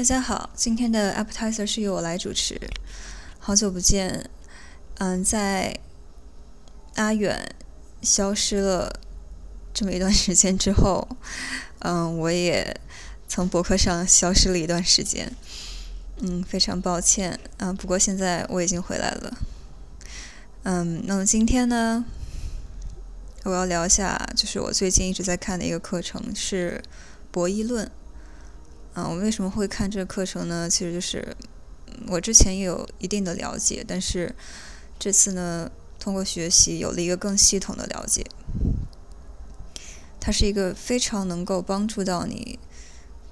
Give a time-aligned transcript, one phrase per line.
[0.00, 2.58] 大家好，今天的 appetizer 是由我来主持。
[3.38, 4.30] 好久不见，
[4.94, 5.78] 嗯，在
[6.94, 7.54] 阿远
[8.00, 8.98] 消失了
[9.74, 11.06] 这么一段时间之后，
[11.84, 12.80] 嗯，我也
[13.28, 15.30] 从博客上消失了一段时间。
[16.22, 19.36] 嗯，非常抱歉啊，不过现在我已经回来了。
[20.62, 22.06] 嗯，那么今天呢，
[23.44, 26.82] 我要聊一下，就是我最近一直在看的一个课程是
[27.30, 27.90] 博弈论。
[28.94, 30.68] 啊，我为什么会看这个课程呢？
[30.68, 31.36] 其实就是
[32.08, 34.34] 我之前也有一定的了解，但是
[34.98, 38.26] 这次呢，通过学习有了一个更系统的了解。
[40.18, 42.58] 它是一个非常能够帮助到你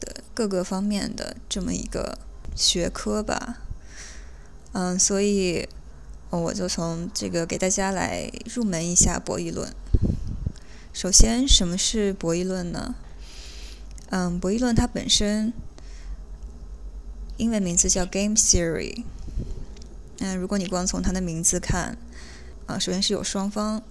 [0.01, 2.19] 的各个方面的这么一个
[2.55, 3.59] 学科吧。
[4.73, 5.69] 嗯，所以
[6.31, 9.75] 我就从这个给大家来入门一下博弈论。
[10.93, 12.95] 首先，什么是博弈论呢？
[14.11, 15.53] 嗯，博弈论它本身
[17.37, 19.05] 英文名字叫 Game Theory。
[20.21, 21.97] 嗯，如果你光从它的名字看，
[22.67, 23.83] 啊，首先是有双方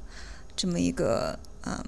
[0.55, 1.85] 这么一个，嗯，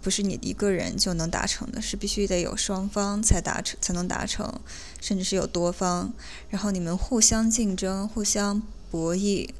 [0.00, 4.60] 不是你一个人就能达成的，是必须得有双方才达成才能达成，
[5.00, 6.12] 甚至是有多方，
[6.48, 9.50] 然后你们互相竞争、互相博弈、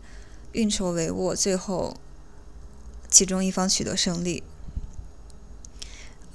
[0.52, 1.96] 运筹帷幄，最后
[3.10, 4.42] 其中一方取得胜利。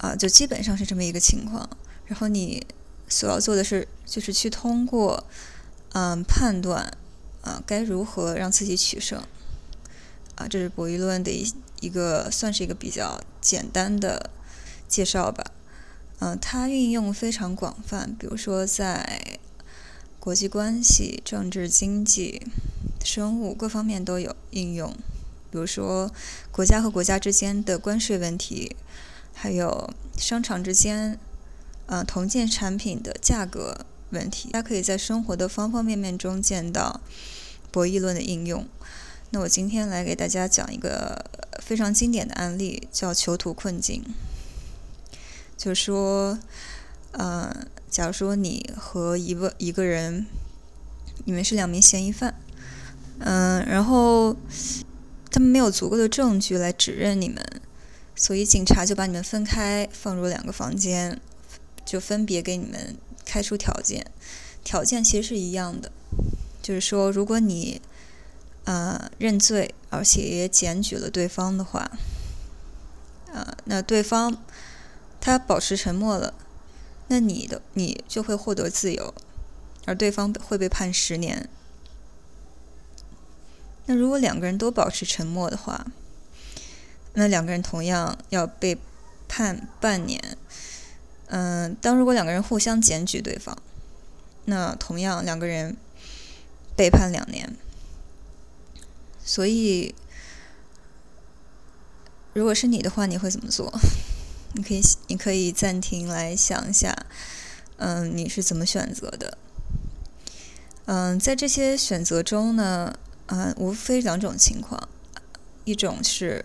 [0.01, 1.69] 啊，就基本上是这么一个情况。
[2.07, 2.65] 然后你
[3.07, 5.23] 所要做的是，就是去通过，
[5.93, 6.97] 嗯，判断，
[7.41, 9.21] 啊，该如何让自己取胜。
[10.35, 14.31] 啊，这是博弈论的一一个，算是一个比较简单的
[14.87, 15.51] 介绍吧。
[16.17, 19.39] 嗯，它运用非常广泛，比如说在
[20.19, 22.47] 国际关系、政治、经济、
[23.03, 24.91] 生物各方面都有应用。
[25.51, 26.11] 比如说
[26.51, 28.75] 国家和国家之间的关税问题。
[29.33, 31.17] 还有商场之间，
[31.87, 37.01] 呃，同件产品的价格问题，大家可以在生活的方方面面中见到
[37.71, 38.67] 博弈论的应用。
[39.31, 41.25] 那我今天来给大家讲一个
[41.59, 44.03] 非常经典的案例，叫囚徒困境。
[45.57, 46.37] 就是说，
[47.11, 50.25] 呃，假如说你和一个一个人，
[51.25, 52.35] 你们是两名嫌疑犯，
[53.19, 54.35] 嗯，然后
[55.29, 57.60] 他们没有足够的证据来指认你们。
[58.21, 61.19] 所以警察就把你们分开，放入两个房间，
[61.83, 62.95] 就分别给你们
[63.25, 64.05] 开出条件。
[64.63, 65.91] 条件其实是一样的，
[66.61, 67.81] 就是说，如果你
[68.65, 71.89] 呃认罪，而且也检举了对方的话，
[73.33, 74.37] 呃，那对方
[75.19, 76.35] 他保持沉默了，
[77.07, 79.11] 那你的你就会获得自由，
[79.85, 81.49] 而对方会被判十年。
[83.87, 85.87] 那如果两个人都保持沉默的话，
[87.13, 88.77] 那两个人同样要被
[89.27, 90.37] 判半年。
[91.27, 93.57] 嗯，当如果两个人互相检举对方，
[94.45, 95.77] 那同样两个人
[96.75, 97.55] 被判两年。
[99.23, 99.95] 所以，
[102.33, 103.71] 如果是你的话，你会怎么做？
[104.55, 107.05] 你可以，你可以暂停来想一下，
[107.77, 109.37] 嗯，你是怎么选择的？
[110.85, 112.93] 嗯，在这些选择中呢，
[113.27, 114.89] 嗯，无非两种情况，
[115.63, 116.43] 一种是。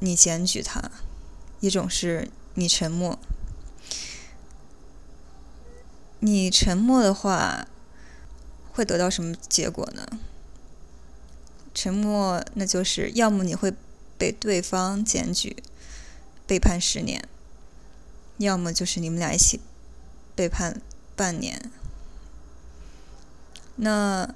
[0.00, 0.90] 你检举他，
[1.60, 3.18] 一种是你沉默。
[6.20, 7.68] 你沉默的话，
[8.72, 10.06] 会得到什么结果呢？
[11.74, 13.72] 沉默，那就是要么你会
[14.16, 15.62] 被对方检举，
[16.46, 17.22] 被判十年；
[18.38, 19.60] 要么就是你们俩一起
[20.34, 20.80] 被判
[21.14, 21.70] 半年。
[23.76, 24.34] 那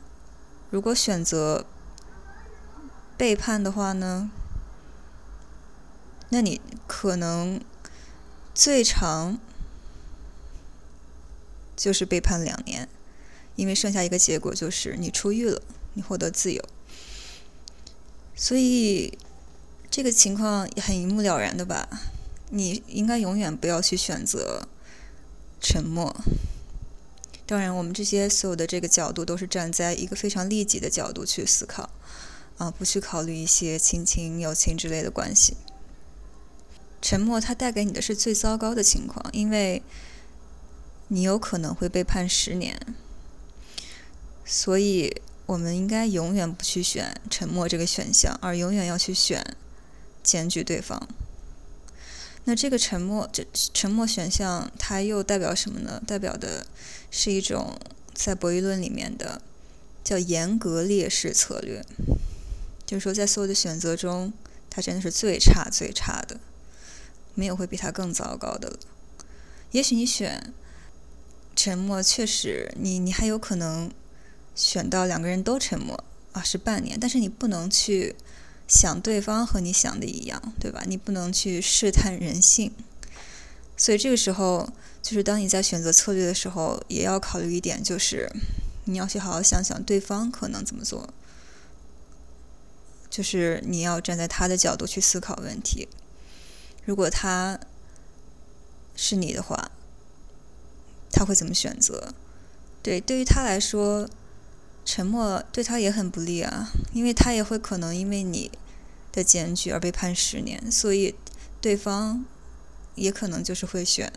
[0.70, 1.66] 如果选择
[3.16, 4.30] 背叛的话呢？
[6.32, 7.60] 那你可能
[8.54, 9.38] 最长
[11.76, 12.88] 就是被判两年，
[13.54, 15.60] 因为剩下一个结果就是你出狱了，
[15.92, 16.64] 你获得自由。
[18.34, 19.18] 所以
[19.90, 21.86] 这个情况很一目了然的吧？
[22.48, 24.66] 你应该永远不要去选择
[25.60, 26.16] 沉默。
[27.44, 31.90] 当然，我们这些所有的这个角度都是站在一个非常利己的角度去思考，
[32.56, 35.58] 啊，不去考虑一些亲情、友情之类的关系。
[37.02, 39.82] 沉默，它带给你的是最糟糕的情况，因为
[41.08, 42.80] 你有可能会被判十年。
[44.44, 49.56] 所以，我们应该永远不去选沉默这个选项，而永远要去选
[50.22, 51.08] 检举对方。
[52.44, 56.02] 那这个沉默，这沉默选项，它又代表什么呢？
[56.06, 56.66] 代表的
[57.10, 57.78] 是一种
[58.14, 59.42] 在博弈论里面的
[60.04, 61.84] 叫严格劣势策略，
[62.86, 64.32] 就是说，在所有的选择中，
[64.70, 66.38] 它真的是最差最差的。
[67.34, 68.78] 没有会比他更糟糕的了。
[69.70, 70.52] 也许你选
[71.56, 73.90] 沉默确实，你你还有可能
[74.54, 76.02] 选到两个人都沉默
[76.32, 78.16] 啊，是半年，但是你不能去
[78.68, 80.82] 想对方和你想的一样，对吧？
[80.86, 82.72] 你不能去试探人性，
[83.76, 88.30] 所以这个时候，就是当你在选择策略的时候，也要考虑一点，就是
[88.84, 91.12] 你要去好好想想对方可能怎么做，
[93.10, 95.88] 就是你要站在他的角度去思考问题。
[96.84, 97.58] 如果他
[98.96, 99.70] 是你的话。
[101.14, 102.14] 他会怎么选择？
[102.82, 104.08] 对，对于他来说，
[104.82, 108.50] 沉默对他也很不利啊，因为他也会可能因为你
[109.12, 111.14] 的检举而被判十年，所以
[111.60, 112.24] 对方
[112.94, 114.10] 也可能就是会选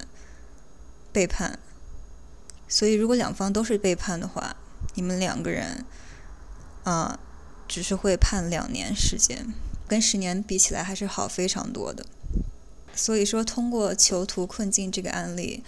[1.11, 1.59] 背叛。
[2.69, 4.55] 所以，如果两方都是背叛的话，
[4.93, 5.83] 你们两个人
[6.85, 7.19] 啊，
[7.67, 9.53] 只是会判两年时间，
[9.85, 12.05] 跟十年比起来还是好非常多的。
[12.95, 15.63] 所以说，通过囚徒困境这个案例。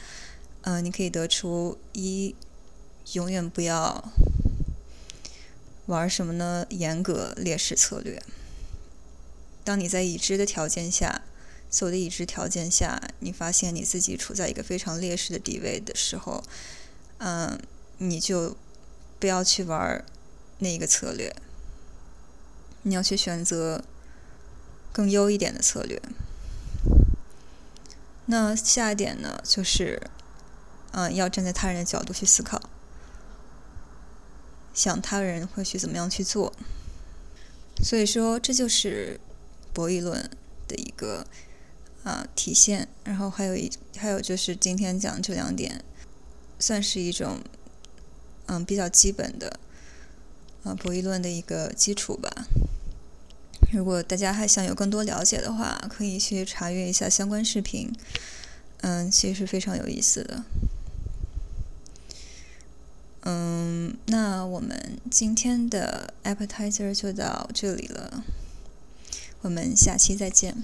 [0.62, 2.36] 嗯，你可以得出一，
[3.14, 4.12] 永远不要
[5.86, 6.66] 玩什么呢？
[6.70, 8.22] 严格劣势策略。
[9.64, 11.22] 当你在已知的条件下，
[11.70, 16.44] 所有的已知条件下，你发现你自己处在一个非常劣势的地位的时候，
[17.20, 17.58] 嗯，
[18.00, 18.58] 你就
[19.20, 20.04] 不要去玩
[20.60, 21.34] 那一个策略，
[22.82, 23.84] 你要去选择
[24.92, 26.02] 更优一点的策略。
[28.28, 30.02] 那下一点呢，就是。
[30.94, 32.60] 嗯，要站在他人的角度去思考，
[34.74, 36.52] 想他人会去怎么样去做。
[37.84, 39.20] 所以说，这就是
[39.74, 40.32] 博弈论
[40.68, 41.28] 的一个
[42.04, 42.88] 啊体现。
[43.04, 45.84] 然后还有一还有就是今天讲这两点，
[46.58, 47.42] 算是一种
[48.48, 49.60] 嗯比较基本的
[50.64, 52.48] 啊博弈论的一个基础吧。
[53.72, 57.92] 如果大家还想有更多了解的话，可以去查阅一下相关视频。
[58.82, 60.44] 嗯，其实是非常有意思的。
[63.24, 68.24] 嗯，那我们今天的 appetizer 就到这里了，
[69.42, 70.56] 我们下期再见。